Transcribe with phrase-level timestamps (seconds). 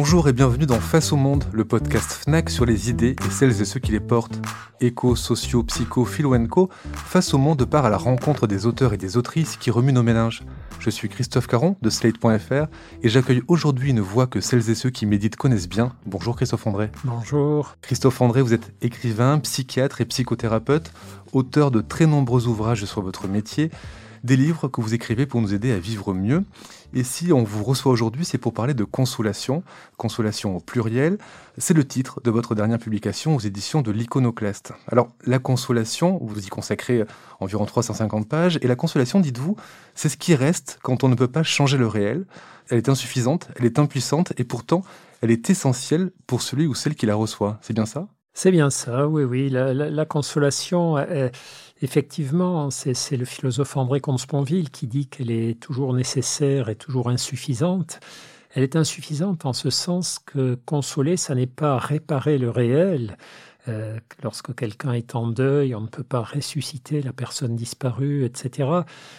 [0.00, 3.60] Bonjour et bienvenue dans Face au Monde, le podcast FNAC sur les idées et celles
[3.60, 4.38] et ceux qui les portent.
[4.80, 8.96] Éco, socio, psycho, philo co, Face au Monde part à la rencontre des auteurs et
[8.96, 10.44] des autrices qui remuent nos méninges.
[10.78, 12.68] Je suis Christophe Caron de Slate.fr
[13.02, 15.92] et j'accueille aujourd'hui une voix que celles et ceux qui méditent connaissent bien.
[16.06, 16.92] Bonjour Christophe André.
[17.02, 17.74] Bonjour.
[17.82, 20.92] Christophe André, vous êtes écrivain, psychiatre et psychothérapeute,
[21.32, 23.72] auteur de très nombreux ouvrages sur votre métier
[24.24, 26.44] des livres que vous écrivez pour nous aider à vivre mieux.
[26.94, 29.62] Et si on vous reçoit aujourd'hui, c'est pour parler de consolation,
[29.96, 31.18] consolation au pluriel.
[31.58, 34.72] C'est le titre de votre dernière publication aux éditions de l'Iconoclaste.
[34.86, 37.04] Alors, la consolation, vous y consacrez
[37.40, 39.56] environ 350 pages, et la consolation, dites-vous,
[39.94, 42.26] c'est ce qui reste quand on ne peut pas changer le réel.
[42.70, 44.82] Elle est insuffisante, elle est impuissante, et pourtant,
[45.20, 47.58] elle est essentielle pour celui ou celle qui la reçoit.
[47.60, 48.08] C'est bien ça?
[48.38, 49.50] C'est bien ça, oui, oui.
[49.50, 50.96] La, consolation...
[51.82, 57.98] Effectivement, c'est le philosophe André Comte-Sponville qui dit qu'elle est toujours nécessaire et toujours insuffisante.
[58.54, 63.16] Elle est insuffisante en ce sens que consoler, ça n'est pas réparer le réel.
[63.66, 68.68] Euh, lorsque quelqu'un est en deuil, on ne peut pas ressusciter la personne disparue, etc.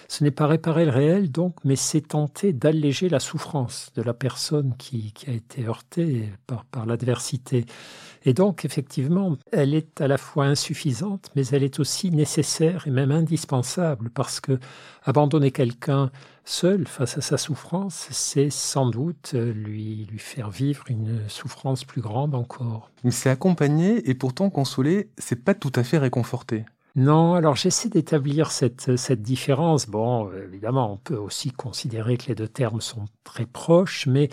[0.07, 4.13] Ce n'est pas réparer le réel, donc, mais c'est tenter d'alléger la souffrance de la
[4.13, 6.29] personne qui, a été heurtée
[6.71, 7.65] par l'adversité.
[8.25, 12.91] Et donc, effectivement, elle est à la fois insuffisante, mais elle est aussi nécessaire et
[12.91, 14.59] même indispensable, parce que
[15.03, 16.11] abandonner quelqu'un
[16.43, 22.01] seul face à sa souffrance, c'est sans doute lui, lui faire vivre une souffrance plus
[22.01, 22.91] grande encore.
[23.03, 26.65] Mais c'est accompagné et pourtant consolé, c'est pas tout à fait réconforté.
[26.95, 29.87] Non, alors j'essaie d'établir cette, cette différence.
[29.87, 34.29] Bon, évidemment, on peut aussi considérer que les deux termes sont très proches, mais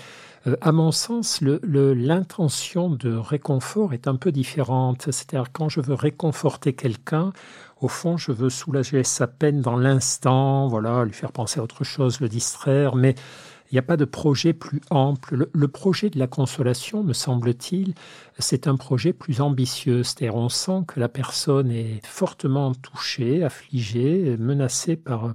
[0.47, 5.03] euh, à mon sens, l'intention de réconfort est un peu différente.
[5.13, 7.33] C'est-à-dire quand je veux réconforter quelqu'un,
[7.81, 11.85] au fond, je veux soulager sa peine dans l'instant, voilà, lui faire penser à autre
[11.85, 13.15] chose, le distraire, mais
[13.71, 15.49] il n'y a pas de projet plus ample.
[15.53, 17.95] Le, projet de la consolation, me semble-t-il,
[18.39, 20.03] c'est un projet plus ambitieux.
[20.03, 25.35] C'est-à-dire, on sent que la personne est fortement touchée, affligée, menacée par,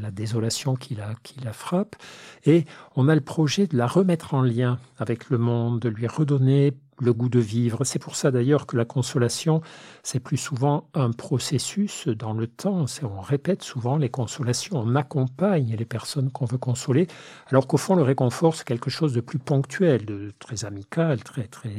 [0.00, 1.96] la désolation qui la, qui la frappe.
[2.44, 2.64] Et
[2.96, 6.72] on a le projet de la remettre en lien avec le monde, de lui redonner
[7.00, 7.84] le goût de vivre.
[7.84, 9.60] C'est pour ça d'ailleurs que la consolation,
[10.02, 12.84] c'est plus souvent un processus dans le temps.
[13.02, 17.06] On répète souvent les consolations, on accompagne les personnes qu'on veut consoler,
[17.48, 21.44] alors qu'au fond, le réconfort, c'est quelque chose de plus ponctuel, de très amical, très,
[21.44, 21.70] très,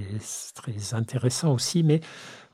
[0.54, 2.02] très intéressant aussi, mais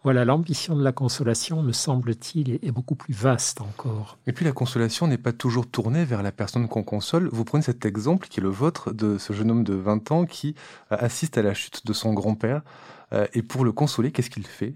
[0.04, 4.18] voilà, l'ambition de la consolation, me semble-t-il, est, beaucoup plus vaste encore.
[4.26, 7.30] Et puis la consolation n'est pas toujours tournée vers la personne qu'on console.
[7.32, 10.26] Vous prenez cet exemple qui est le vôtre de ce jeune homme de 20 ans
[10.26, 10.56] qui
[10.92, 12.64] euh, assiste à la chute de son grand-père.
[13.14, 14.74] Euh, et pour le consoler, qu'est-ce qu'il fait?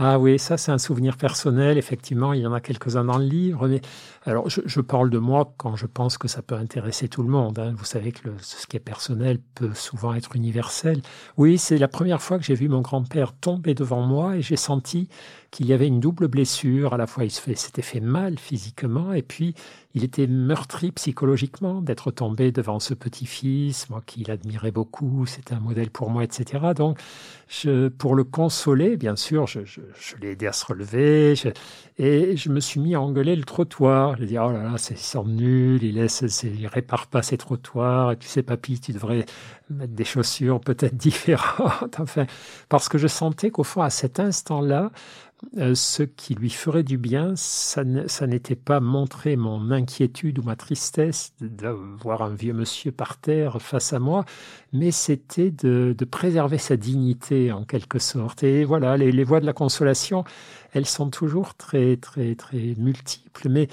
[0.00, 3.24] Ah oui, ça c'est un souvenir personnel, effectivement, il y en a quelques-uns dans le
[3.24, 3.80] livre, mais
[4.26, 7.58] alors je, parle de moi quand je pense que ça peut intéresser tout le monde.
[7.58, 7.74] Hein.
[7.76, 11.02] Vous savez que ce qui est personnel peut souvent être universel.
[11.36, 14.56] Oui, c'est la première fois que j'ai vu mon grand-père tomber devant moi et j'ai
[14.56, 15.08] senti
[15.50, 16.92] qu'il y avait une double blessure.
[16.92, 19.54] À la fois, il s'était fait mal physiquement et puis
[19.94, 25.60] il était meurtri psychologiquement d'être tombé devant ce petit-fils, moi qui l'admirais beaucoup, c'était un
[25.60, 26.72] modèle pour moi, etc.
[26.76, 26.98] Donc,
[27.48, 31.34] je, pour le consoler, bien sûr, je, je, je l'ai aidé à se relever
[31.98, 34.14] et je me suis mis à engueuler le trottoir.
[34.14, 37.22] Je lui ai dit, oh là là, c'est semble nul, il, laisse, il répare pas
[37.22, 39.24] ses trottoirs, et tu sais, papy, tu devrais
[39.70, 41.98] mettre des chaussures peut-être différentes.
[41.98, 42.26] enfin,
[42.68, 44.90] parce que je sentais qu'au fond, à cet instant-là,
[45.74, 51.32] ce qui lui ferait du bien, ça n'était pas montrer mon inquiétude ou ma tristesse
[51.40, 54.24] de, voir un vieux monsieur par terre face à moi,
[54.72, 58.42] mais c'était de, préserver sa dignité en quelque sorte.
[58.42, 60.24] Et voilà, les, les voies de la consolation,
[60.72, 63.68] elles sont toujours très, très, très multiples, mais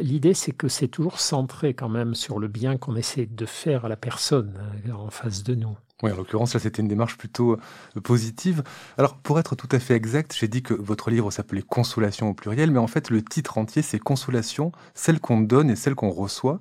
[0.00, 3.84] L'idée, c'est que c'est toujours centré quand même sur le bien qu'on essaie de faire
[3.84, 5.76] à la personne euh, en face de nous.
[6.02, 8.62] Oui, en l'occurrence, là, c'était une démarche plutôt euh, positive.
[8.98, 12.34] Alors, pour être tout à fait exact, j'ai dit que votre livre s'appelait Consolation au
[12.34, 16.10] pluriel, mais en fait, le titre entier, c'est Consolation, celle qu'on donne et celle qu'on
[16.10, 16.60] reçoit.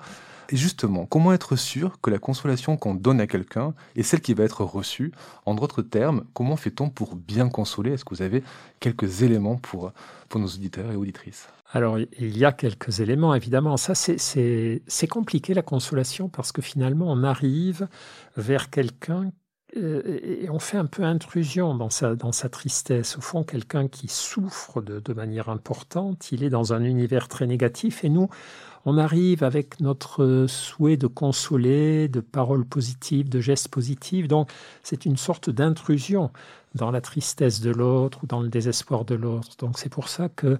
[0.49, 4.33] Et justement, comment être sûr que la consolation qu'on donne à quelqu'un est celle qui
[4.33, 5.11] va être reçue?
[5.45, 7.91] En d'autres termes, comment fait-on pour bien consoler?
[7.91, 8.43] Est-ce que vous avez
[8.79, 9.91] quelques éléments pour,
[10.29, 11.47] pour nos auditeurs et auditrices?
[11.73, 13.75] Alors, il y a quelques éléments, évidemment.
[13.75, 17.87] Ça, c'est compliqué, la consolation, parce que finalement, on arrive
[18.37, 19.31] vers quelqu'un
[19.75, 23.17] euh, et on fait un peu intrusion dans sa, dans sa tristesse.
[23.17, 27.47] Au fond, quelqu'un qui souffre de, de manière importante, il est dans un univers très
[27.47, 28.29] négatif, et nous,
[28.85, 34.29] on arrive avec notre souhait de consoler, de paroles positives, de gestes positifs.
[34.29, 34.49] Donc,
[34.83, 36.31] c'est une sorte d'intrusion
[36.77, 39.57] dans la tristesse de l'autre ou dans le désespoir de l'autre.
[39.59, 40.57] Donc, c'est pour ça que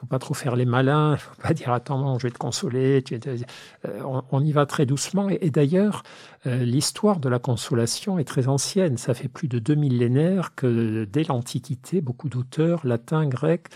[0.00, 3.04] faut pas trop faire les malins, faut pas dire attends, je vais te consoler.
[3.12, 5.28] Euh, on, y va très doucement.
[5.28, 6.02] Et, d'ailleurs,
[6.46, 8.96] euh, l'histoire de la consolation est très ancienne.
[8.96, 13.66] Ça fait plus de deux millénaires que dès l'Antiquité, beaucoup d'auteurs latins, grecs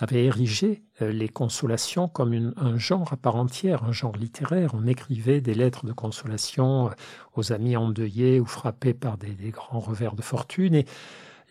[0.00, 4.70] avaient érigé euh, les consolations comme un genre à part entière, un genre littéraire.
[4.72, 6.90] On écrivait des lettres de consolation
[7.36, 10.74] aux amis endeuillés ou frappés par des, des grands revers de fortune.
[10.74, 10.86] Et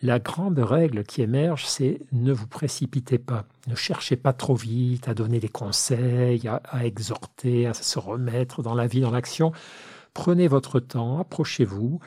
[0.02, 3.44] la grande règle qui émerge, c'est ne vous précipitez pas.
[3.68, 8.74] Ne cherchez pas trop vite à donner des conseils, à, exhorter, à se remettre dans
[8.74, 9.52] la vie, dans l'action.
[10.12, 12.00] Prenez votre temps, approchez-vous,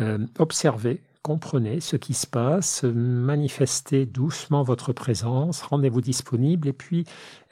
[0.00, 7.04] euh, observez, comprenez ce qui se passe, manifestez doucement votre présence, rendez-vous disponible et puis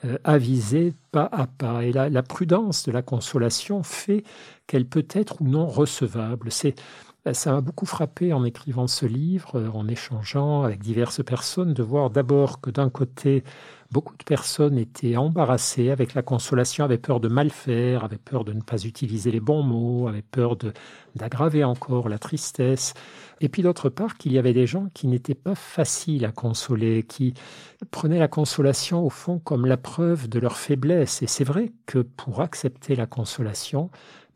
[0.05, 1.85] euh, avisez pas à pas.
[1.85, 4.25] Et la prudence de la consolation fait
[4.73, 6.51] qu'elle peut être ou non recevable.
[6.51, 6.75] C'est
[7.33, 11.83] ça m'a beaucoup frappé en écrivant ce livre, euh, en échangeant avec diverses personnes, de
[11.83, 13.45] voir d'abord que d'un côté,
[13.93, 18.45] beaucoup de personnes étaient embarrassées avec la consolation, avaient peur de mal faire, avaient peur
[18.45, 20.57] de ne pas utiliser les bons mots, avaient peur
[21.15, 22.93] d'aggraver encore la tristesse.
[23.41, 27.05] Et puis d'autre part, qu'il y avait des gens qui n'étaient pas faciles à consoler,
[27.05, 27.35] qui
[27.93, 31.23] prenaient la consolation au fond comme la preuve de leur faiblesse.
[31.23, 33.91] Et c'est vrai que pour accepter la consolation,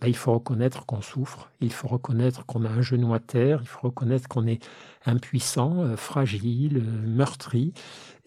[0.04, 3.66] il faut reconnaître qu'on souffre, il faut reconnaître qu'on a un genou à terre, il
[3.66, 4.62] faut reconnaître qu'on est
[5.06, 7.72] impuissant, euh, fragile, euh, meurtri.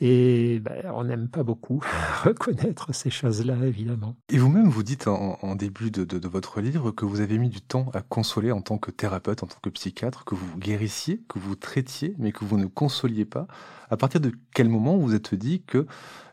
[0.01, 1.81] Et ben, on n'aime pas beaucoup
[2.23, 4.15] reconnaître ces choses-là, évidemment.
[4.29, 7.91] Et vous-même, vous dites en, début de, votre livre que vous avez mis du temps
[7.93, 11.55] à consoler en tant que thérapeute, en tant que psychiatre, que vous guérissiez, que vous
[11.55, 13.45] traitiez, mais que vous ne consoliez pas.
[13.89, 15.85] À partir de quel moment vous vous êtes dit que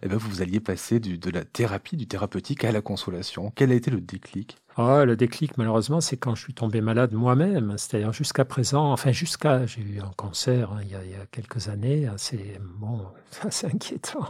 [0.02, 3.52] eh ben, vous alliez passer de la thérapie, du thérapeutique à la consolation?
[3.54, 4.58] Quel a été le déclic?
[4.78, 7.74] Ah, le déclic, malheureusement, c'est quand je suis tombé malade moi-même.
[7.78, 12.06] C'est-à-dire jusqu'à présent, enfin jusqu'à, j'ai eu un cancer hein, il, y a, quelques années,
[12.06, 13.00] assez, bon,
[13.42, 14.26] assez inquiétant.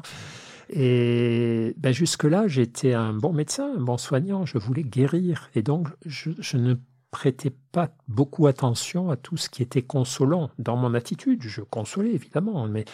[0.71, 5.51] Et ben, jusque-là, j'étais un bon médecin, un bon soignant, je voulais guérir.
[5.57, 6.77] Et donc, je, je ne
[7.11, 11.43] prêtais pas beaucoup attention à tout ce qui était consolant dans mon attitude.
[11.43, 12.85] Je consolais évidemment, mais,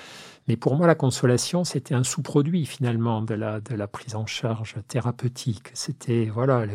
[0.47, 4.27] mais pour moi la consolation c'était un sous-produit finalement de la, de la prise en
[4.27, 5.71] charge thérapeutique.
[5.75, 6.67] C'était voilà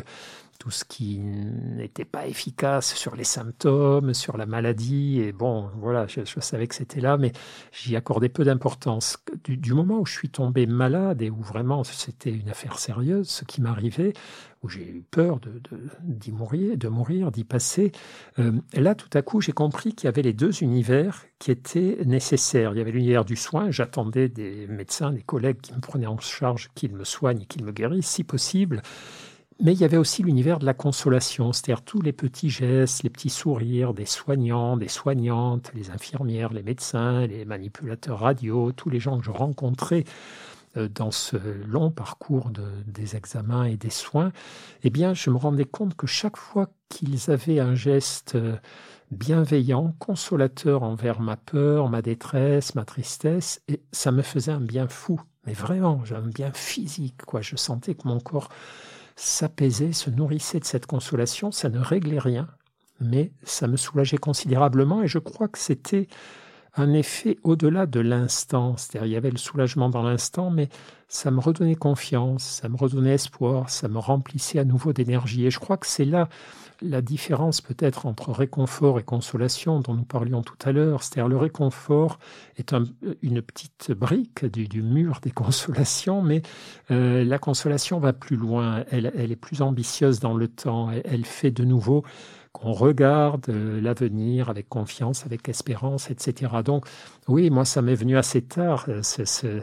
[0.57, 5.21] tout ce qui n'était pas efficace sur les symptômes, sur la maladie.
[5.21, 7.31] Et bon, voilà, je, savais que c'était là, mais
[7.71, 9.18] j'y accordais peu d'importance.
[9.44, 13.45] Du, moment où je suis tombé malade et où vraiment c'était une affaire sérieuse, ce
[13.45, 14.13] qui m'arrivait,
[14.63, 15.62] où j'ai eu peur de,
[16.01, 17.92] d'y mourir, de mourir, d'y passer,
[18.39, 22.00] euh, là, tout à coup, j'ai compris qu'il y avait les deux univers qui étaient
[22.06, 22.74] nécessaires.
[22.74, 26.19] Il y avait l'univers du soin, j'attendais des médecins, des collègues qui me prenaient en
[26.19, 28.81] charge, qu'ils me soignent, qu'ils me guérissent, si possible.
[29.59, 33.09] Mais il y avait aussi l'univers de la consolation, c'est-à-dire tous les petits gestes, les
[33.09, 39.00] petits sourires des soignants, des soignantes, les infirmières, les médecins, les manipulateurs radio, tous les
[39.00, 40.04] gens que je rencontrais
[40.77, 41.38] euh, dans ce
[41.68, 44.31] long parcours de, des examens et des soins,
[44.83, 48.57] eh bien, je me rendais compte que chaque fois qu'ils avaient un geste euh,
[49.10, 54.88] bienveillant, consolateur envers ma peur, ma détresse, ma tristesse, et ça me faisait un bien
[54.88, 57.42] fou, mais vraiment, un bien physique, quoi.
[57.42, 58.50] Je sentais que mon corps
[59.17, 61.51] s'apaisait, se nourrissait de cette consolation.
[61.51, 62.47] Ça ne réglait rien,
[63.01, 66.07] mais ça me soulageait considérablement et je crois que c'était
[66.75, 68.77] un effet au-delà de l'instant.
[68.77, 70.69] C'est-à-dire, il y avait le soulagement dans l'instant, mais
[71.07, 75.47] ça me redonnait confiance, ça me redonnait espoir, ça me remplissait à nouveau d'énergie.
[75.47, 76.29] Et je crois que c'est là
[76.81, 81.03] la différence peut-être entre réconfort et consolation dont nous parlions tout à l'heure.
[81.03, 82.19] C'est-à-dire le réconfort
[82.57, 82.74] est
[83.22, 86.41] une petite brique du, mur des consolations, mais
[86.91, 91.51] euh, la consolation va plus loin, elle, est plus ambitieuse dans le temps, elle, fait
[91.51, 92.03] de nouveau
[92.53, 96.51] qu'on regarde euh, l'avenir avec confiance, avec espérance, etc.
[96.63, 96.86] Donc
[97.27, 98.86] oui, moi ça m'est venu assez tard.
[98.88, 99.62] Euh,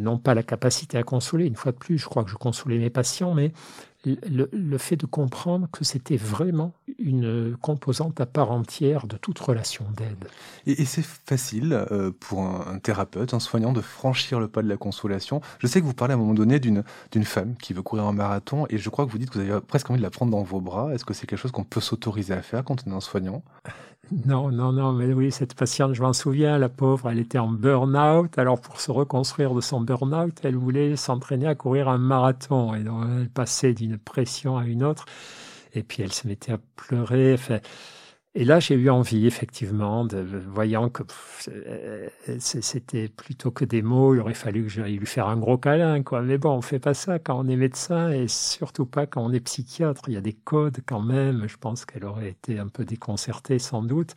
[0.00, 2.78] non pas la capacité à consoler, une fois de plus, je crois que je consolais
[2.78, 3.52] mes patients, mais
[4.04, 9.84] le, fait de comprendre que c'était vraiment une composante à part entière de toute relation
[9.96, 10.28] d'aide.
[10.66, 14.76] Et, c'est facile euh, pour un, thérapeute, un soignant, de franchir le pas de la
[14.76, 15.40] consolation.
[15.58, 16.84] Je sais que vous parlez à un moment donné d'une
[17.24, 19.60] femme qui veut courir un marathon, et je crois que vous dites que vous avez
[19.60, 20.94] presque envie de la prendre dans vos bras.
[20.94, 23.42] Est-ce que c'est quelque chose qu'on peut s'autoriser à faire quand on est un soignant?
[24.10, 27.48] Non, non, non, mais oui, cette patiente, je m'en souviens, la pauvre, elle était en
[27.48, 28.38] burn-out.
[28.38, 32.74] Alors, pour se reconstruire de son burn-out, elle voulait s'entraîner à courir un marathon.
[32.74, 35.04] Et donc, elle passait d'une pression à une autre.
[35.74, 37.36] Et puis, elle se mettait à pleurer.
[38.34, 41.02] Et là, j'ai eu envie, effectivement, de, voyant que
[41.48, 42.08] euh,
[42.38, 46.02] c'était plutôt que des mots, il aurait fallu que j'aille lui faire un gros câlin,
[46.02, 46.22] quoi.
[46.22, 49.32] Mais bon, on fait pas ça quand on est médecin et surtout pas quand on
[49.32, 50.02] est psychiatre.
[50.08, 51.48] Il y a des codes quand même.
[51.48, 54.14] Je pense qu'elle aurait été un peu déconcertée, sans doute.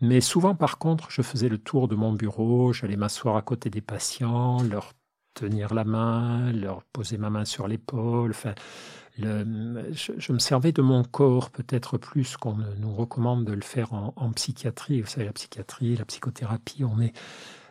[0.00, 3.70] Mais souvent, par contre, je faisais le tour de mon bureau, j'allais m'asseoir à côté
[3.70, 4.94] des patients, leur
[5.34, 8.30] tenir la main, leur poser ma main sur l'épaule.
[8.30, 8.54] Enfin,
[9.18, 14.32] je, me servais de mon corps peut-être plus qu'on nous recommande de le faire en,
[14.32, 15.00] psychiatrie.
[15.00, 17.12] Vous savez, la psychiatrie, la psychothérapie, on est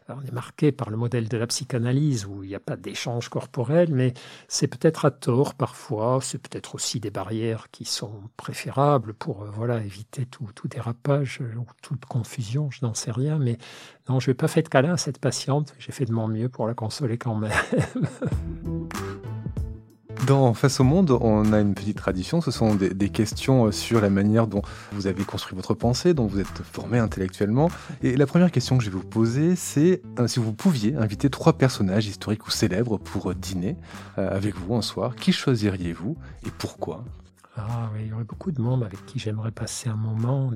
[0.10, 3.30] on est marqué par le modèle de la psychanalyse où il n'y a pas d'échange
[3.30, 4.14] corporel, mais
[4.48, 9.50] c'est peut-être à tort parfois, c'est peut-être aussi des barrières qui sont préférables pour euh,
[9.54, 13.58] voilà éviter tout, tout dérapage ou toute confusion, je n'en sais rien, mais
[14.10, 16.50] non, je n'ai pas fait de câlin à cette patiente, j'ai fait de mon mieux
[16.50, 17.52] pour la consoler quand même.
[20.28, 22.42] Dans Face au Monde, on a une petite tradition.
[22.42, 24.62] Ce sont des, questions sur la manière dont
[24.92, 27.70] vous avez construit votre pensée, dont vous êtes formé intellectuellement.
[28.04, 31.32] Et la première question que je vais vous poser, c'est euh, si vous pouviez inviter
[31.32, 33.78] trois personnages historiques ou célèbres pour dîner
[34.20, 37.04] euh, avec vous un soir, qui choisiriez-vous et pourquoi?
[37.58, 40.52] Ah oui, il y aurait beaucoup de monde avec qui j'aimerais passer un moment.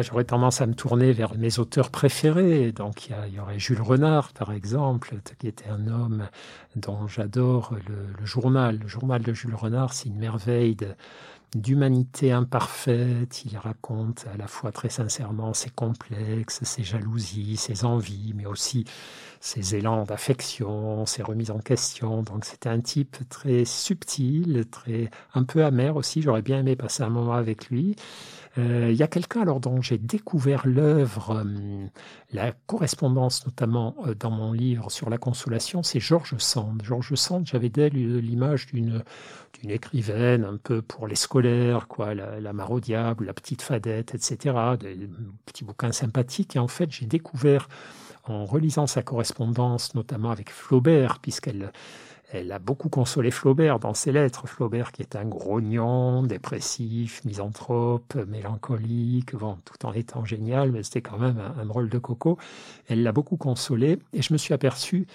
[0.00, 2.72] J'aurais tendance à me tourner vers mes auteurs préférés.
[2.72, 6.28] Donc, il y, aurait Jules Renard, par exemple, qui était un homme
[6.76, 8.78] dont j'adore le, journal.
[8.78, 10.76] Le journal de Jules Renard, c'est une merveille
[11.54, 13.44] d'humanité imparfaite.
[13.44, 18.84] Il raconte à la fois très sincèrement ses complexes, ses jalousies, ses envies, mais aussi
[19.40, 22.22] ses élans d'affection, ses remises en question.
[22.22, 26.22] Donc c'était un type très subtil, très un peu amer aussi.
[26.22, 27.96] J'aurais bien aimé passer un moment avec lui.
[28.56, 31.86] Euh, il y a quelqu'un alors dont j'ai découvert l'œuvre, euh,
[32.32, 36.82] la correspondance notamment euh, dans mon livre sur la consolation, c'est Georges Sand.
[36.82, 39.02] Georges Sand, j'avais d'elle l'image d'une
[39.60, 43.62] d'une écrivaine un peu pour les scolaires, quoi, la, la mare au diable, la petite
[43.62, 44.54] fadette, etc.
[44.78, 45.08] Des
[45.46, 46.54] petits bouquins sympathiques.
[46.54, 47.68] Et en fait, j'ai découvert
[48.24, 51.72] en relisant sa correspondance, notamment avec Flaubert, puisqu'elle
[52.30, 54.46] elle a beaucoup consolé Flaubert dans ses lettres.
[54.46, 61.00] Flaubert qui est un grognon, dépressif, misanthrope, mélancolique, bon, tout en étant génial, mais c'était
[61.00, 62.38] quand même un, drôle de coco.
[62.86, 65.06] Elle l'a beaucoup consolé et je me suis aperçu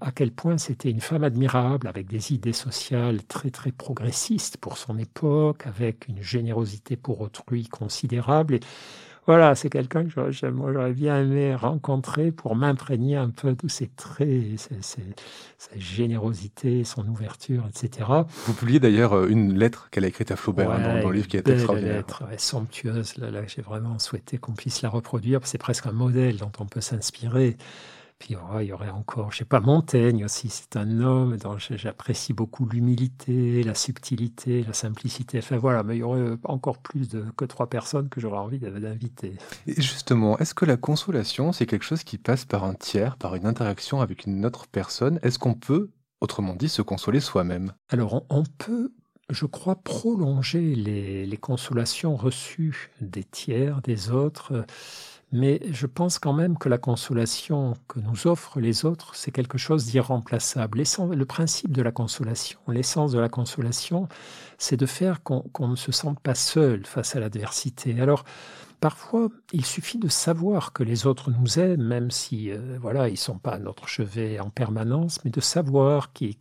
[0.00, 4.78] à quel point c'était une femme admirable, avec des idées sociales très très progressistes pour
[4.78, 8.54] son époque, avec une générosité pour autrui considérable.
[8.54, 8.60] Et
[9.26, 13.86] voilà, c'est quelqu'un que j'aurais bien aimé rencontrer pour m'imprégner un peu de tous ses
[13.86, 18.08] traits, sa générosité, son ouverture, etc.
[18.46, 21.28] Vous publiez d'ailleurs euh, une lettre qu'elle a écrite à Flaubert hein, dans, le livre
[21.28, 21.98] qui est extraordinaire.
[21.98, 23.16] lettre, somptueuse.
[23.18, 25.38] Là, j'ai vraiment souhaité qu'on puisse la reproduire.
[25.44, 27.56] C'est presque un modèle dont on peut s'inspirer.
[28.22, 32.32] Puis il y aurait encore, je sais pas, Montaigne aussi, c'est un homme dont j'apprécie
[32.32, 35.38] beaucoup l'humilité, la subtilité, la simplicité.
[35.38, 38.60] Enfin voilà, mais il y aurait encore plus de, que trois personnes que j'aurais envie
[38.60, 39.32] d'inviter.
[39.66, 43.34] Et justement, est-ce que la consolation, c'est quelque chose qui passe par un tiers, par
[43.34, 45.18] une interaction avec une autre personne?
[45.24, 47.72] Est-ce qu'on peut, autrement dit, se consoler soi-même?
[47.88, 48.92] Alors on, peut
[49.30, 54.64] je crois, prolonger les, les, consolations reçues des tiers, des autres.
[55.32, 59.56] Mais je pense quand même que la consolation que nous offrent les autres, c'est quelque
[59.56, 60.82] chose d'irremplaçable.
[60.82, 64.08] Le principe de la consolation, l'essence de la consolation,
[64.58, 67.98] c'est de faire qu'on ne se sente pas seul face à l'adversité.
[67.98, 68.24] Alors,
[68.80, 73.16] parfois, il suffit de savoir que les autres nous aiment, même si, euh, voilà, ils
[73.16, 76.36] sont pas à notre chevet en permanence, mais de savoir qu'ils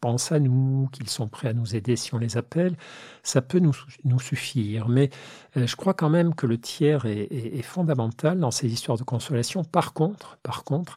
[0.00, 2.76] pensent à nous, qu'ils sont prêts à nous aider si on les appelle,
[3.22, 3.74] ça peut nous,
[4.20, 4.88] suffire.
[4.88, 5.10] Mais
[5.56, 9.64] euh, je crois quand même que le tiers est, fondamental dans ces histoires de consolation.
[9.64, 10.96] Par contre, par contre,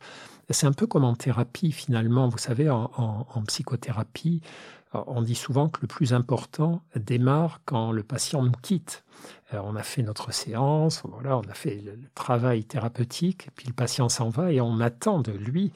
[0.50, 2.28] c'est un peu comme en thérapie finalement.
[2.28, 4.42] Vous savez, en, psychothérapie,
[4.94, 9.04] on dit souvent que le plus important démarre quand le patient nous quitte.
[9.54, 14.10] On a fait notre séance, voilà, on a fait le travail thérapeutique, puis le patient
[14.10, 15.72] s'en va et on attend de lui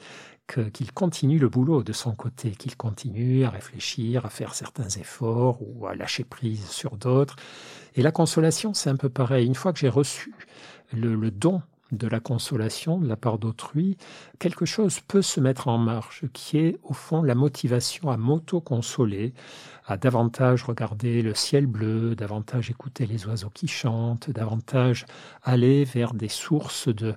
[0.46, 5.58] qu'il continue le boulot de son côté, qu'il continue à réfléchir, à faire certains efforts
[5.60, 7.36] ou à lâcher prise sur d'autres.
[7.94, 9.46] Et la consolation, c'est un peu pareil.
[9.46, 10.34] Une fois que j'ai reçu
[10.92, 13.96] le, don de la consolation de la part d'autrui,
[14.38, 19.32] quelque chose peut se mettre en marche, qui est au fond la motivation à m'auto-consoler,
[19.86, 25.06] à davantage regarder le ciel bleu, davantage écouter les oiseaux qui chantent, davantage
[25.42, 27.14] aller vers des sources de,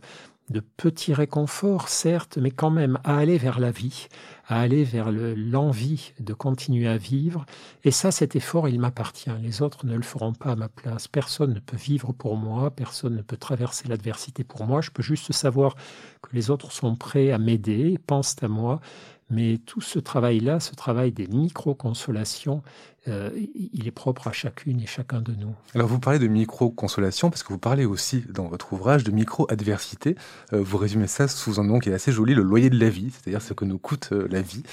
[0.50, 4.08] de petits réconforts, certes, mais quand même à aller vers la vie,
[4.48, 7.46] à aller vers l'envie de continuer à vivre.
[7.84, 9.30] Et ça, cet effort, il m'appartient.
[9.42, 11.08] Les autres ne le feront pas à ma place.
[11.08, 14.82] Personne ne peut vivre pour moi, personne ne peut traverser l'adversité pour moi.
[14.82, 15.76] Je peux juste savoir
[16.22, 18.82] que les autres sont prêts à m'aider, pensent à moi.
[19.30, 22.64] Mais tout ce travail-là, ce travail des micro-consolations,
[23.08, 23.30] euh,
[23.74, 25.56] il est propre à chacune et chacun de nous.
[25.74, 30.16] Alors vous parlez de micro-consolation parce que vous parlez aussi dans votre ouvrage de micro-adversité.
[30.54, 32.90] Euh, vous résumez ça sous un nom qui est assez joli, le loyer de la
[32.90, 34.64] vie, c'est-à-dire ce que nous coûte euh, la vie.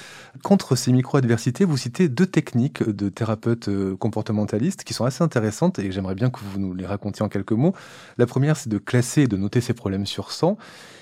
[0.43, 5.91] Contre ces micro-adversités, vous citez deux techniques de thérapeutes comportementalistes qui sont assez intéressantes et
[5.91, 7.73] j'aimerais bien que vous nous les racontiez en quelques mots.
[8.17, 10.57] La première, c'est de classer et de noter ses problèmes sur 100.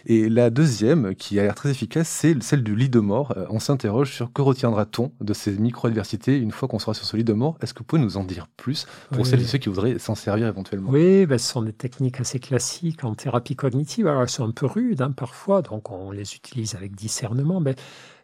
[0.05, 3.33] Et la deuxième, qui a l'air très efficace, c'est celle du lit de mort.
[3.49, 7.23] On s'interroge sur que retiendra-t-on de ces micro-adversités une fois qu'on sera sur ce lit
[7.23, 7.57] de mort.
[7.61, 10.15] Est-ce que vous pouvez nous en dire plus pour celles et ceux qui voudraient s'en
[10.15, 10.89] servir éventuellement?
[10.89, 14.07] Oui, ben, ce sont des techniques assez classiques en thérapie cognitive.
[14.07, 17.59] Alors, elles sont un peu rudes hein, parfois, donc on les utilise avec discernement.
[17.59, 17.75] Mais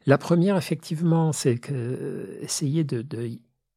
[0.06, 3.06] la première, effectivement, c'est que, essayer de,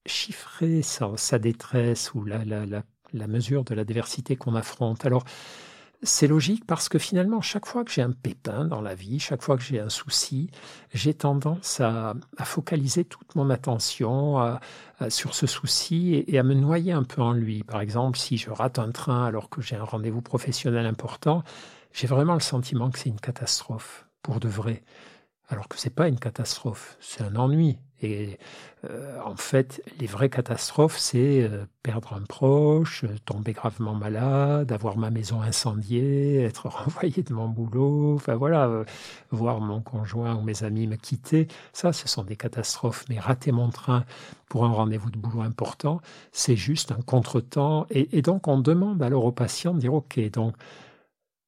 [0.07, 5.07] chiffrer sa, détresse ou la, la, la, la mesure de la diversité qu'on affronte.
[5.07, 5.25] Alors,
[6.05, 9.43] c'est logique parce que finalement, chaque fois que j'ai un pépin dans la vie, chaque
[9.43, 10.51] fois que j'ai un souci,
[10.93, 14.59] j'ai tendance à, focaliser toute mon attention
[15.09, 17.65] sur ce souci et, à me noyer un peu en lui.
[17.65, 21.43] Par exemple, si je rate un train alors que j'ai un rendez-vous professionnel important,
[21.93, 24.83] j'ai vraiment le sentiment que c'est une catastrophe, pour de vrai.
[25.49, 27.79] Alors que ce n'est pas une catastrophe, c'est un ennui.
[28.05, 28.39] Et
[28.91, 34.97] euh, en fait, les vraies catastrophes, c'est euh, perdre un proche, tomber gravement malade, avoir
[34.99, 38.85] ma maison incendiée, être renvoyé de mon boulot, enfin voilà, euh,
[39.31, 41.49] voir mon conjoint ou mes amis me quitter.
[41.73, 43.05] Ça, ce sont des catastrophes.
[43.09, 44.05] Mais rater mon train
[44.49, 46.01] pour un rendez-vous de boulot important,
[46.33, 47.87] c'est juste un contretemps.
[47.91, 50.55] Et, et donc, on demande alors aux patients de dire, OK, donc,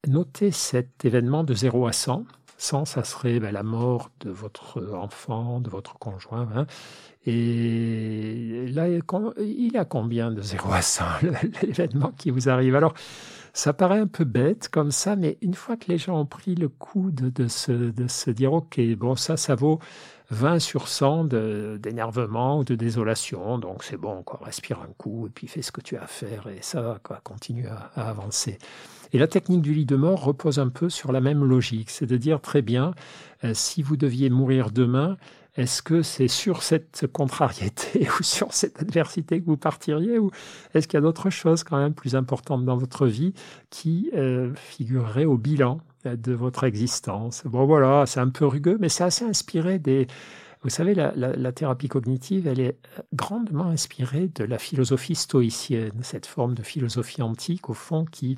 [0.06, 2.24] notez cet événement de 0 à 100
[2.58, 6.48] 100, ça serait ben, la mort de votre enfant, de votre conjoint.
[6.54, 6.66] Hein.
[7.26, 11.04] Et là, il y a combien de 0 à 100
[11.62, 12.76] l'événement qui vous arrive?
[12.76, 12.94] Alors,
[13.52, 16.54] ça paraît un peu bête comme ça, mais une fois que les gens ont pris
[16.54, 19.80] le coup de, de se dire, OK, bon, ça, ça vaut
[20.30, 21.24] 20 sur 100
[21.78, 25.72] d'énervement ou de désolation, donc c'est bon, quoi, respire un coup et puis fais ce
[25.72, 28.58] que tu as à faire et ça, quoi, continue à avancer.
[29.12, 32.06] Et la technique du lit de mort repose un peu sur la même logique, c'est
[32.06, 32.92] de dire très bien,
[33.44, 35.16] euh, si vous deviez mourir demain,
[35.56, 40.30] est-ce que c'est sur cette contrariété ou sur cette adversité que vous partiriez ou
[40.74, 43.32] est-ce qu'il y a d'autres choses quand même plus importantes dans votre vie
[43.70, 45.80] qui euh, figureraient au bilan?
[46.14, 47.42] De votre existence.
[47.44, 50.06] Bon voilà, c'est un peu rugueux, mais c'est assez inspiré des,
[50.62, 52.76] vous savez, la, thérapie cognitive, elle est
[53.14, 58.36] grandement inspirée de la philosophie stoïcienne, cette forme de philosophie antique, au fond, qui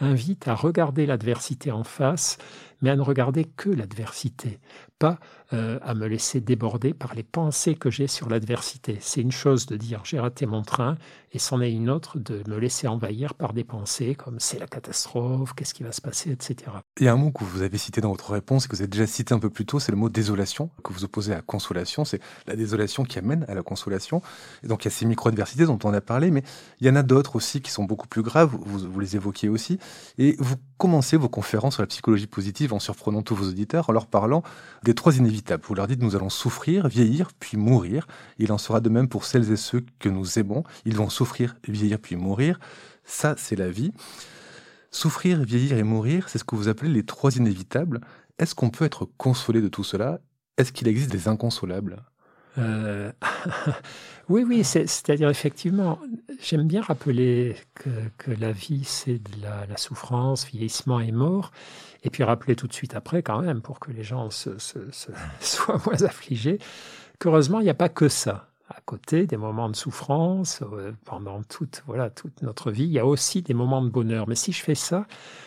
[0.00, 2.38] invite à regarder l'adversité en face,
[2.80, 4.58] mais à ne regarder que l'adversité,
[4.98, 5.18] pas
[5.52, 8.98] euh, à me laisser déborder par les pensées que j'ai sur l'adversité.
[9.00, 10.96] C'est une chose de dire j'ai raté mon train,
[11.32, 14.66] et c'en est une autre de me laisser envahir par des pensées comme c'est la
[14.66, 16.72] catastrophe, qu'est-ce qui va se passer, etc.
[16.98, 18.82] Il y a un mot que vous avez cité dans votre réponse et que vous
[18.82, 21.42] avez déjà cité un peu plus tôt, c'est le mot désolation, que vous opposez à
[21.42, 22.04] consolation.
[22.04, 24.22] C'est la désolation qui amène à la consolation.
[24.62, 26.42] Et donc il y a ces micro-adversités dont on a parlé, mais
[26.80, 29.48] il y en a d'autres aussi qui sont beaucoup plus graves, vous, vous les évoquiez
[29.48, 29.78] aussi.
[30.18, 33.92] Et vous commencez vos conférences sur la psychologie positive en surprenant tous vos auditeurs en
[33.92, 34.42] leur parlant
[34.84, 35.35] des trois inévitables.
[35.64, 38.06] Vous leur dites nous allons souffrir, vieillir, puis mourir.
[38.38, 40.64] Il en sera de même pour celles et ceux que nous aimons.
[40.84, 42.58] Ils vont souffrir, vieillir, puis mourir.
[43.04, 43.92] Ça, c'est la vie.
[44.90, 48.00] Souffrir, vieillir et mourir, c'est ce que vous appelez les trois inévitables.
[48.38, 50.20] Est-ce qu'on peut être consolé de tout cela?
[50.56, 52.02] Est-ce qu'il existe des inconsolables?
[52.58, 53.12] Euh,
[54.28, 55.98] oui, oui, c'est-à-dire effectivement,
[56.40, 61.52] j'aime bien rappeler que, la vie, c'est de la, souffrance, vieillissement et mort,
[62.02, 64.50] et puis rappeler tout de suite après quand même, pour que les gens se,
[65.40, 66.58] soient moins affligés,
[67.18, 68.48] qu'heureusement, il n'y a pas que ça.
[68.68, 72.98] À côté des moments de souffrance, euh, pendant toute, voilà, toute notre vie, il y
[72.98, 74.26] a aussi des moments de bonheur.
[74.28, 75.06] Mais si je fais ça,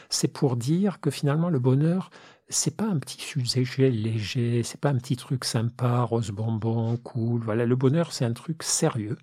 [0.10, 2.12] c'est pour dire que finalement, le bonheur,
[2.50, 7.42] c'est pas un petit sujet léger, c'est pas un petit truc sympa, rose bonbon, cool.
[7.42, 9.18] Voilà, le bonheur, c'est un truc sérieux.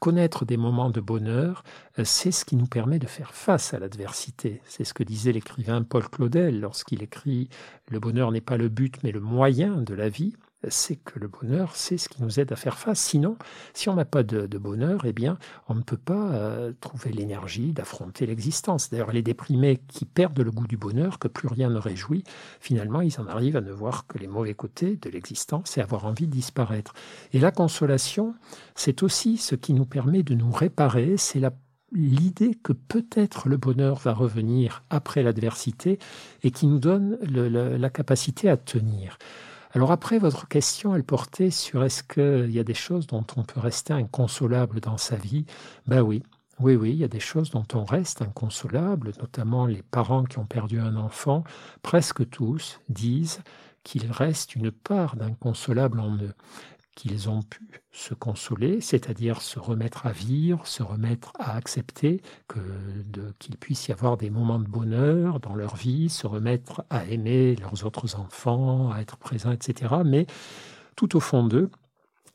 [0.00, 1.62] Connaître des moments de bonheur,
[1.98, 4.60] euh, c'est ce qui nous permet de faire face à l'adversité.
[4.66, 7.48] C'est ce que disait l'écrivain Paul Claudel lorsqu'il écrit
[7.88, 10.34] Le bonheur n'est pas le but, mais le moyen de la vie
[10.68, 13.00] c'est que le bonheur, c'est ce qui nous aide à faire face.
[13.00, 13.36] Sinon,
[13.72, 17.72] si on n'a pas de, bonheur, eh bien, on ne peut pas euh, trouver l'énergie
[17.72, 18.90] d'affronter l'existence.
[18.90, 22.24] D'ailleurs, les déprimés qui perdent le goût du bonheur, que plus rien ne réjouit,
[22.60, 26.06] finalement, ils en arrivent à ne voir que les mauvais côtés de l'existence et avoir
[26.06, 26.94] envie de disparaître.
[27.32, 28.34] Et la consolation,
[28.74, 31.40] c'est aussi ce qui nous permet de nous réparer, c'est
[31.92, 35.98] l'idée que peut-être le bonheur va revenir après l'adversité
[36.42, 39.18] et qui nous donne la capacité à tenir.
[39.74, 43.42] Alors après, votre question, elle portait sur est-ce qu'il y a des choses dont on
[43.42, 45.46] peut rester inconsolable dans sa vie?
[45.88, 46.22] Ben oui,
[46.60, 50.38] oui, oui, il y a des choses dont on reste inconsolable, notamment les parents qui
[50.38, 51.42] ont perdu un enfant,
[51.82, 53.42] presque tous disent
[53.82, 56.34] qu'il reste une part d'inconsolable en eux.
[56.94, 62.60] Qu'ils ont pu se consoler, c'est-à-dire se remettre à vivre, se remettre à accepter que
[63.38, 67.56] qu'il puisse y avoir des moments de bonheur dans leur vie, se remettre à aimer
[67.56, 69.94] leurs autres enfants, à être présents, etc.
[70.04, 70.26] Mais
[70.96, 71.70] tout au fond d'eux,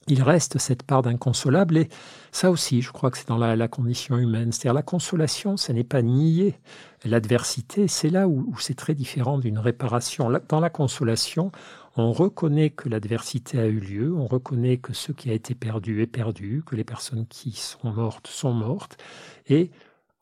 [0.10, 1.78] il reste cette part d'inconsolable.
[1.78, 1.89] Et
[2.32, 4.52] ça aussi, je crois que c'est dans la, condition humaine.
[4.52, 6.60] C'est-à-dire la consolation, ce n'est pas nier
[7.06, 10.30] l'adversité, c'est là où, c'est très différent d'une réparation.
[10.50, 11.52] Dans la consolation,
[11.95, 16.02] on reconnaît que l'adversité a eu lieu, on reconnaît que ce qui a été perdu
[16.02, 18.98] est perdu, que les personnes qui sont mortes sont mortes,
[19.48, 19.72] et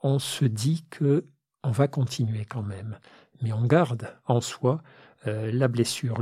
[0.01, 1.25] on se dit que
[1.63, 2.97] on va continuer quand même.
[3.41, 4.81] Mais on garde en soi
[5.25, 6.21] euh, la blessure.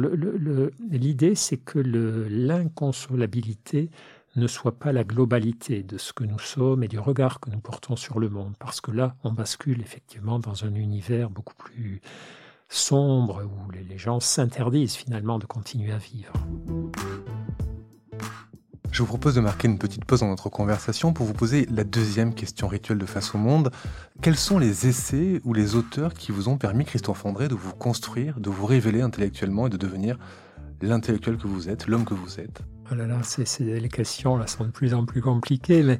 [0.89, 3.89] L'idée, c'est que l'inconsolabilité
[4.35, 7.59] ne soit pas la globalité de ce que nous sommes et du regard que nous
[7.59, 12.01] portons sur le monde, parce que là, on bascule effectivement dans un univers beaucoup plus
[12.67, 16.33] sombre où les gens s'interdisent finalement de continuer à vivre.
[18.95, 21.83] Je vous propose de marquer une petite pause dans notre conversation pour vous poser la
[21.83, 23.69] deuxième question rituelle de Face au Monde.
[24.21, 27.73] Quels sont les essais ou les auteurs qui vous ont permis, Christophe André, de vous
[27.73, 30.17] construire, de vous révéler intellectuellement et de devenir
[30.81, 32.61] l'intellectuel que vous êtes, l'homme que vous êtes?
[32.89, 33.19] Oh là là,
[33.59, 35.97] les questions là sont de plus en plus compliquées, mais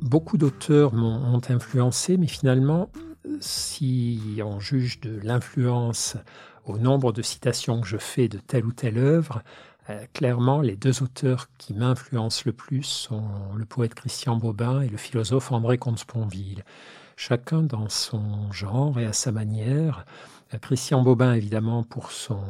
[0.00, 2.90] beaucoup d'auteurs m'ont influencé, mais finalement,
[3.38, 6.16] si on juge de l'influence
[6.64, 9.42] au nombre de citations que je fais de telle ou telle œuvre,
[9.90, 13.24] euh, clairement, les deux auteurs qui m'influencent le plus sont
[13.56, 16.64] le poète Christian Bobin et le philosophe André Comte-Sponville.
[17.16, 20.06] Chacun dans son genre et à sa manière.
[20.54, 22.40] Euh, Christian Bobin, évidemment, pour son,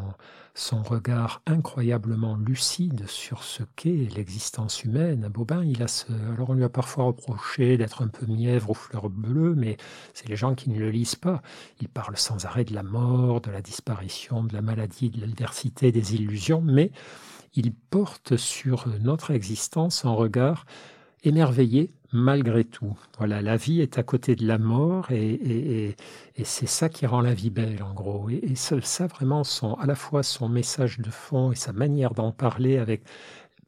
[0.55, 5.29] son regard incroyablement lucide sur ce qu'est l'existence humaine.
[5.29, 6.13] Bobin, il a ce...
[6.35, 9.79] Alors on lui a parfois reproché d'être un peu mièvre aux fleurs bleues, mais
[10.13, 11.43] c'est les gens qui ne le lisent pas.
[11.81, 15.91] Il parle sans arrêt de la mort, de la disparition, de la maladie, de l'adversité,
[15.91, 16.93] des illusions, mais
[17.55, 20.67] il porte sur notre existence un regard
[21.25, 22.97] émerveillé malgré tout.
[23.19, 25.97] Voilà, la vie est à côté de la mort et,
[26.45, 28.29] c'est ça qui rend la vie belle en gros.
[28.31, 32.33] Et, ça, vraiment, son, à la fois son message de fond et sa manière d'en
[32.33, 33.03] parler avec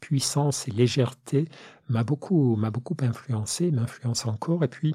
[0.00, 1.48] puissance et légèreté
[1.88, 4.62] m'a beaucoup, m'a beaucoup influencé, m'influence encore.
[4.64, 4.94] Et puis,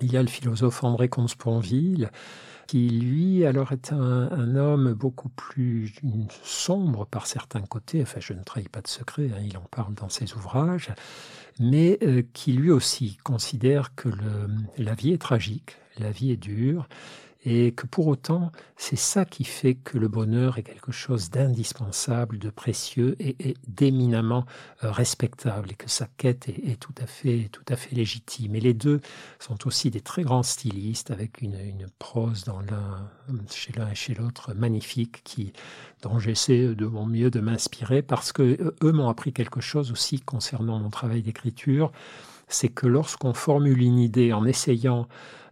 [0.00, 2.10] il y a le philosophe André Comte-Sponville
[2.68, 5.94] qui lui alors est un, homme beaucoup plus
[6.42, 9.94] sombre par certains côtés, enfin je ne trahis pas de secret, hein, il en parle
[9.94, 10.92] dans ses ouvrages,
[11.58, 14.10] mais euh, qui lui aussi considère que
[14.76, 16.88] la vie est tragique, la vie est dure,
[17.44, 22.38] et que pour autant, c'est ça qui fait que le bonheur est quelque chose d'indispensable,
[22.38, 24.44] de précieux et, d'éminemment
[24.82, 28.56] euh, respectable, et que sa quête est, tout, à fait, tout à fait légitime.
[28.56, 29.00] Et les deux
[29.38, 31.56] sont aussi des très grands stylistes, avec une,
[32.00, 33.08] prose dans l'un,
[33.50, 35.52] chez l'un et chez l'autre magnifique, qui,
[36.02, 39.92] dont j'essaie de mon mieux de m'inspirer, parce que euh, eux m'ont appris quelque chose
[39.92, 41.92] aussi concernant mon travail d'écriture,
[42.48, 45.06] c'est que lorsqu'on formule une idée en essayant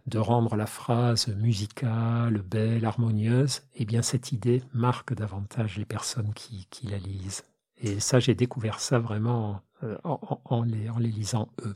[0.07, 6.33] de rendre la phrase musicale, belle, harmonieuse, eh bien cette idée marque davantage les personnes
[6.33, 7.43] qui, la lisent.
[7.77, 11.75] Et ça, j'ai découvert ça vraiment euh, en les lisant eux.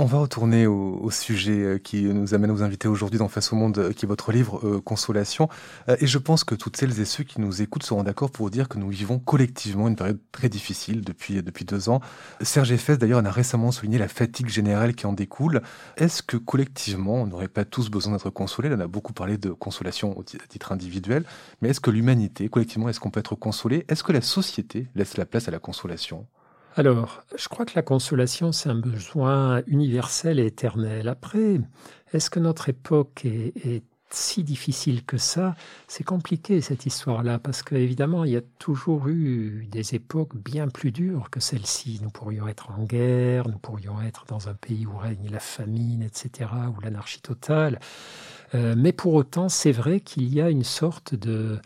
[0.00, 3.52] On va retourner au, sujet euh, qui nous amène à vous inviter aujourd'hui dans Face
[3.52, 5.48] au Monde, euh, qui est votre livre euh, Consolation.
[5.88, 8.68] et je pense que toutes celles et ceux qui nous écoutent seront d'accord pour dire
[8.68, 12.00] que nous vivons collectivement une période très difficile depuis, depuis deux ans.
[12.42, 15.62] Serge Effès, d'ailleurs, en a récemment souligné la fatigue générale qui en découle.
[15.96, 18.70] Est-ce que collectivement, on n'aurait pas tous besoin d'être consolés?
[18.72, 21.24] On a beaucoup parlé de consolation au titre individuel,
[21.60, 23.84] mais est-ce que l'humanité, collectivement, est-ce qu'on peut être consolé?
[23.88, 26.24] Est-ce que la société laisse la place à la consolation?
[26.78, 31.08] Alors, je crois que la consolation, c'est un besoin universel et éternel.
[31.08, 31.60] Après,
[32.12, 35.56] est-ce que notre époque est, si difficile que ça?
[35.88, 40.92] C'est compliqué cette histoire-là, parce qu'évidemment, il y a toujours eu des époques bien plus
[40.92, 41.98] dures que celle-ci.
[42.00, 46.04] Nous pourrions être en guerre, nous pourrions être dans un pays où règne la famine,
[46.04, 47.80] etc., ou l'anarchie totale.
[48.54, 51.58] Euh, mais pour autant, c'est vrai qu'il y a une sorte de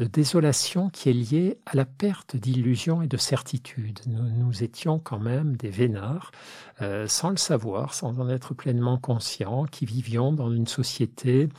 [0.00, 4.00] de désolation qui est liée à la perte d'illusion et de certitude.
[4.06, 6.32] Nous, étions quand même des vénards,
[6.80, 11.50] euh, sans le savoir, sans en être pleinement conscients, qui vivions dans une société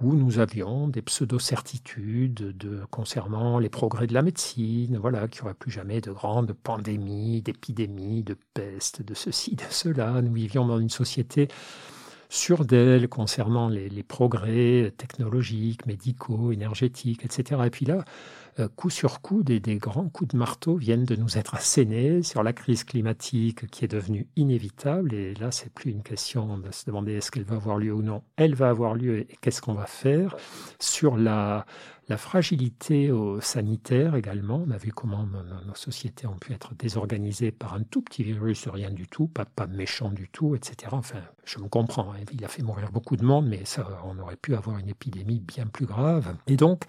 [0.00, 5.48] où nous avions des pseudo-certitudes de, concernant les progrès de la médecine, voilà, qu'il n'y
[5.48, 10.22] aurait plus jamais de grandes pandémies, d'épidémies, de peste, de ceci, de cela.
[10.22, 11.48] Nous vivions dans une société
[12.32, 17.60] sur d'elle concernant les, progrès technologiques, médicaux, énergétiques, etc.
[17.66, 18.06] Et puis là,
[18.58, 22.22] euh, coup sur coup, des, des, grands coups de marteau viennent de nous être assénés
[22.22, 25.12] sur la crise climatique qui est devenue inévitable.
[25.12, 28.00] Et là, c'est plus une question de se demander est-ce qu'elle va avoir lieu ou
[28.00, 28.22] non.
[28.36, 30.34] Elle va avoir lieu et qu'est-ce qu'on va faire
[30.80, 31.66] sur la
[32.08, 34.64] la fragilité au sanitaire également.
[34.66, 38.68] On a vu comment nos, sociétés ont pu être désorganisées par un tout petit virus,
[38.68, 40.90] rien du tout, pas, pas méchant du tout, etc.
[40.92, 42.24] Enfin, je me comprends, hein.
[42.32, 45.40] il a fait mourir beaucoup de monde, mais ça, on aurait pu avoir une épidémie
[45.40, 46.34] bien plus grave.
[46.46, 46.82] Et donc,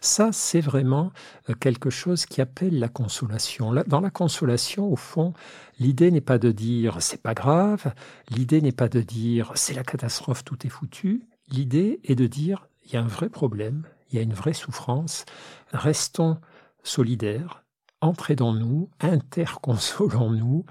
[0.00, 1.12] ça, c'est vraiment
[1.48, 3.72] euh, quelque chose qui appelle la consolation.
[3.86, 5.32] Dans la consolation, au fond,
[5.78, 7.94] l'idée n'est pas de dire c'est pas grave,
[8.30, 11.22] l'idée n'est pas de dire c'est la catastrophe, tout est foutu.
[11.48, 14.54] L'idée est de dire il y a un vrai problème, il y a une vraie
[14.54, 15.24] souffrance.
[15.72, 16.38] Restons
[16.82, 17.64] solidaires,
[18.00, 20.64] entraidons-nous, interconsolons-nous,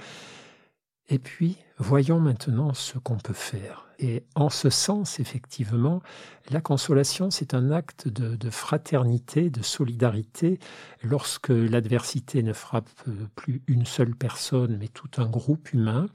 [1.09, 3.87] et puis voyons maintenant ce qu'on peut faire.
[3.99, 6.01] Et en ce sens, effectivement,
[6.51, 10.59] la consolation, c'est un acte de, fraternité, de solidarité.
[11.03, 12.89] Lorsque l'adversité ne frappe
[13.35, 16.07] plus une seule personne, mais tout un groupe humain,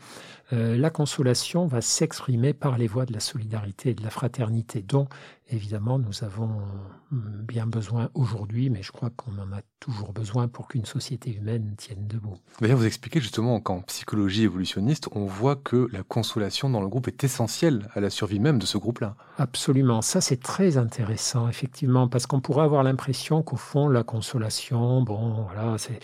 [0.52, 4.82] euh, la consolation va s'exprimer par les voies de la solidarité et de la fraternité,
[4.82, 5.08] dont
[5.50, 6.62] évidemment nous avons
[7.10, 11.74] bien besoin aujourd'hui, mais je crois qu'on en a toujours besoin pour qu'une société humaine
[11.76, 12.36] tienne debout.
[12.60, 17.24] vous expliquez justement qu'en psychologie évolutionniste, on voit que la consolation dans le groupe est
[17.24, 19.16] essentielle à la survie même de ce groupe-là.
[19.38, 25.02] Absolument, ça c'est très intéressant, effectivement, parce qu'on pourrait avoir l'impression qu'au fond, la consolation,
[25.02, 26.00] bon, voilà, c'est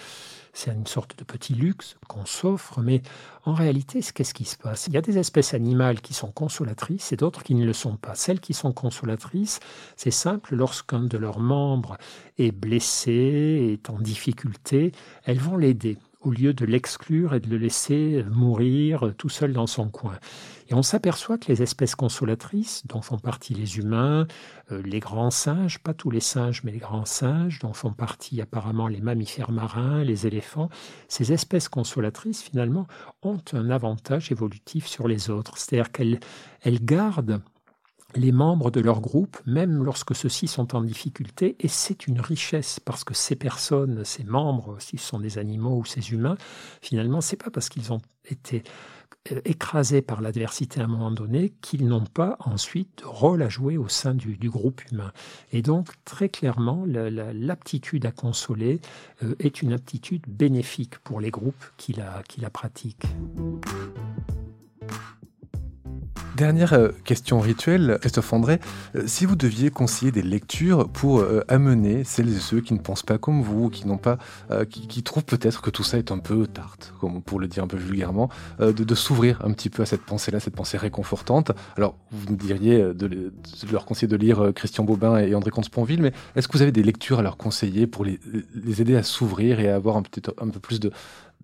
[0.56, 3.02] c'est une sorte de petit luxe qu'on s'offre, mais
[3.44, 4.86] en réalité, qu'est-ce qui se passe?
[4.86, 7.96] Il y a des espèces animales qui sont consolatrices et d'autres qui ne le sont
[7.96, 8.14] pas.
[8.14, 9.60] Celles qui sont consolatrices,
[9.96, 11.98] c'est simple, lorsqu'un de leurs membres
[12.38, 14.92] est blessé, est en difficulté,
[15.24, 19.68] elles vont l'aider au lieu de l'exclure et de le laisser mourir tout seul dans
[19.68, 20.18] son coin.
[20.68, 24.26] Et on s'aperçoit que les espèces consolatrices, dont font partie les humains,
[24.72, 28.40] euh, les grands singes, pas tous les singes, mais les grands singes, dont font partie
[28.40, 30.68] apparemment les mammifères marins, les éléphants,
[31.06, 32.88] ces espèces consolatrices, finalement,
[33.22, 35.58] ont un avantage évolutif sur les autres.
[35.58, 36.18] C'est-à-dire qu'elles
[36.62, 37.40] elles gardent
[38.16, 42.80] les membres de leur groupe, même lorsque ceux-ci sont en difficulté, et c'est une richesse
[42.80, 46.36] parce que ces personnes, ces membres, s'ils sont des animaux ou ces humains,
[46.80, 48.00] finalement, c'est pas parce qu'ils ont
[48.30, 48.62] été
[49.32, 53.48] euh, écrasés par l'adversité à un moment donné qu'ils n'ont pas ensuite de rôle à
[53.48, 55.12] jouer au sein du, groupe humain.
[55.52, 58.80] Et donc, très clairement, l'aptitude à consoler
[59.22, 63.06] euh, est une aptitude bénéfique pour les groupes qui la, qui la pratiquent.
[66.36, 68.60] Dernière euh, question rituelle, Christophe André,
[68.94, 72.78] euh, si vous deviez conseiller des lectures pour euh, amener celles et ceux qui ne
[72.78, 74.18] pensent pas comme vous, qui n'ont pas,
[74.68, 77.66] qui, trouvent peut-être que tout ça est un peu tarte, comme pour le dire un
[77.66, 81.52] peu vulgairement, de, s'ouvrir un petit peu à cette pensée-là, cette pensée réconfortante.
[81.76, 83.32] Alors, vous me diriez de,
[83.70, 86.82] leur conseiller de lire Christian Bobin et André Comte-Sponville, mais est-ce que vous avez des
[86.82, 88.20] lectures à leur conseiller pour les,
[88.78, 90.02] aider à s'ouvrir et à avoir un,
[90.38, 90.80] un peu plus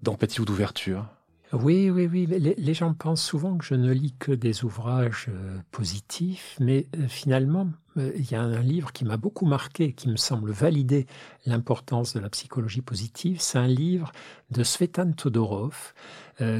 [0.02, 1.06] d'empathie ou d'ouverture?
[1.52, 2.26] Oui, oui, oui.
[2.26, 7.06] Les, gens pensent souvent que je ne lis que des ouvrages euh, positifs, mais euh,
[7.08, 11.06] finalement, euh, il y a un livre qui m'a beaucoup marqué, qui me semble valider
[11.44, 13.38] l'importance de la psychologie positive.
[13.40, 14.12] C'est un livre
[14.50, 15.92] de Svetan Todorov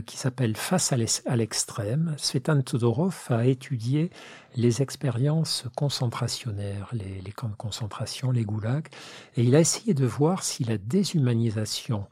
[0.07, 2.15] qui s'appelle Face à l'extrême.
[2.19, 4.11] Svetan Todorov a étudié
[4.55, 8.89] les expériences concentrationnaires, les, les, camps de concentration, les goulags,
[9.37, 12.07] et il a essayé de voir si la déshumanisation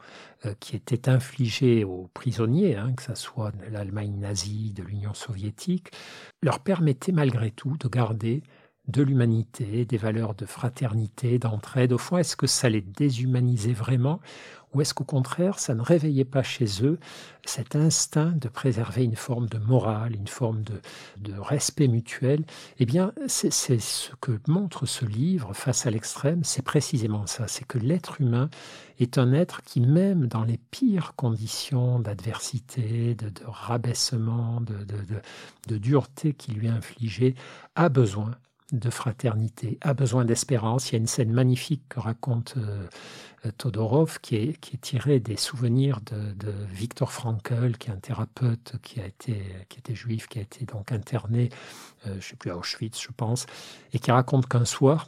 [0.45, 5.13] euh, qui était infligée aux prisonniers, hein, que ce soit de l'Allemagne nazie, de l'Union
[5.13, 5.91] soviétique,
[6.41, 8.41] leur permettait malgré tout de garder
[8.87, 11.93] de l'humanité, des valeurs de fraternité, d'entraide.
[11.93, 14.19] Au fond, est-ce que ça les déshumanisait vraiment
[14.73, 16.97] ou est-ce qu'au contraire, ça ne réveillait pas chez eux
[17.45, 22.45] cet instinct de préserver une forme de morale, une forme de, respect mutuel?
[22.79, 27.65] Eh bien, c'est ce que montre ce livre face à l'extrême, c'est précisément ça, c'est
[27.65, 28.49] que l'être humain
[28.99, 34.85] est un être qui, même dans les pires conditions d'adversité, de, rabaissement, de,
[35.67, 37.35] de dureté qui lui est infligée,
[37.75, 38.31] a besoin
[38.71, 40.89] de fraternité, a besoin d'espérance.
[40.89, 42.87] Il y a une scène magnifique que raconte euh,
[43.57, 47.97] Todorov qui est, qui est tirée des souvenirs de, de, Viktor Frankl, qui est un
[47.97, 51.49] thérapeute qui a été, qui était juif, qui a été donc interné,
[52.07, 53.45] euh, je sais plus à Auschwitz, je pense,
[53.93, 55.07] et qui raconte qu'un soir,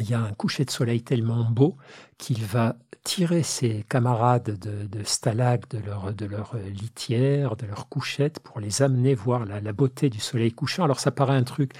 [0.00, 1.76] il y a un coucher de soleil tellement beau
[2.18, 8.40] qu'il va tirer ses camarades de, stalag de leur, de leur litière, de leur couchette,
[8.40, 10.84] pour les amener voir la beauté du soleil couchant.
[10.84, 11.72] Alors ça paraît un truc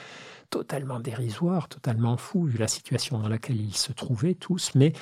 [0.50, 4.92] totalement dérisoire, totalement fou, vu la situation dans laquelle ils se trouvaient tous, mais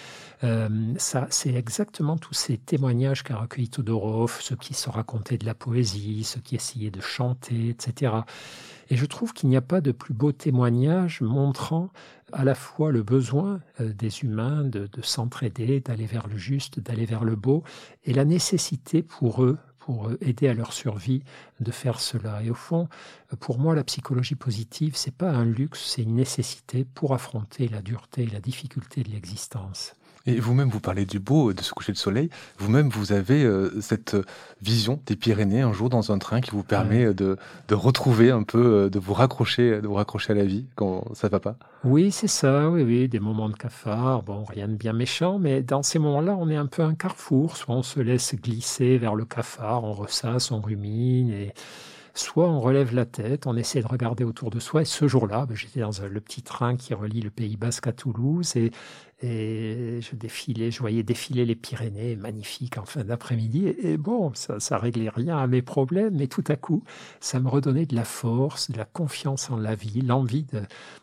[0.44, 5.46] euh, ça, c'est exactement tous ces témoignages qu'a recueilli Todorov, ceux qui se racontaient de
[5.46, 8.12] la poésie, ceux qui essayaient de chanter, etc.
[8.90, 11.90] Et je trouve qu'il n'y a pas de plus beau témoignage montrant
[12.32, 16.78] à la fois le besoin euh, des humains de, de s'entraider, d'aller vers le juste,
[16.78, 17.64] d'aller vers le beau,
[18.04, 19.58] et la nécessité pour eux
[19.88, 21.22] pour aider à leur survie
[21.61, 22.42] de faire cela.
[22.42, 22.88] Et au fond,
[23.40, 27.81] pour moi, la psychologie positive, c'est pas un luxe, c'est une nécessité pour affronter la
[27.81, 29.94] dureté et la difficulté de l'existence.
[30.26, 32.28] Et vous-même, vous parlez du beau, de ce coucher de soleil.
[32.59, 34.16] Vous-même, vous avez euh, cette
[34.61, 37.37] vision des Pyrénées un jour dans un train qui vous permet de,
[37.68, 41.04] de, retrouver un peu, euh, de vous raccrocher, de vous raccrocher à la vie quand
[41.14, 41.57] ça va pas.
[41.85, 42.68] Oui, c'est ça.
[42.68, 44.22] Oui, oui, des moments de cafard.
[44.22, 47.57] Bon, rien de bien méchant, mais dans ces moments-là, on est un peu un carrefour.
[47.57, 51.54] Soit on se laisse glisser vers le cafard, on ressasse, on rumine et
[52.18, 54.83] soit on relève la tête, on essaie de regarder autour de soi.
[54.83, 57.92] Et ce jour-là, ben, j'étais dans le petit train qui relie le Pays Basque à
[57.92, 58.70] Toulouse et,
[59.20, 63.66] je défilais, je voyais défiler les Pyrénées, magnifiques en fin d'après-midi.
[63.66, 66.85] Et, bon, ça, ça réglait rien à mes problèmes, mais tout à coup,
[67.20, 70.62] ça me redonnait de la force, de la confiance en la vie, l'envie de,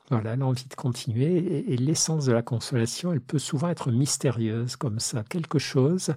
[0.10, 1.38] voilà, l'envie de continuer.
[1.38, 6.14] Et, et l'essence de la consolation, elle peut souvent être mystérieuse comme ça, quelque chose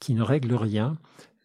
[0.00, 0.96] qui ne règle rien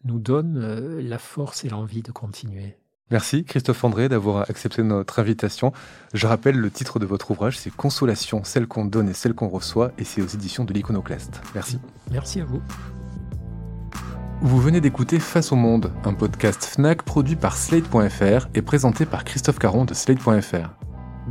[0.04, 2.76] nous donne euh, la force et l'envie de continuer.
[3.10, 5.72] Merci Christophe André d'avoir accepté notre invitation.
[6.14, 9.48] Je rappelle le titre de votre ouvrage, c'est Consolation, celle qu'on donne et celle qu'on
[9.48, 11.42] reçoit, et c'est aux éditions de l'Iconoclaste.
[11.54, 11.78] Merci.
[12.10, 12.62] Merci à vous.
[14.40, 19.24] Vous venez d'écouter Face au Monde, un podcast FNAC produit par Slate.fr et présenté par
[19.24, 20.81] Christophe Caron de Slate.fr.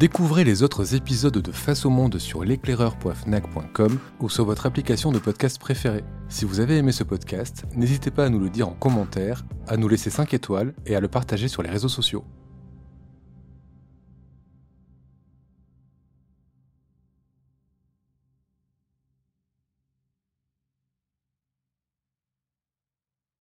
[0.02, 5.20] Découvrez les autres épisodes de Face au Monde sur l'éclaireur.fnac.com ou sur votre application de
[5.20, 6.04] podcast préférée.
[6.28, 9.78] Si vous avez aimé ce podcast, n'hésitez pas à nous le dire en commentaire, à
[9.78, 12.26] nous laisser 5 étoiles et à le partager sur les réseaux sociaux.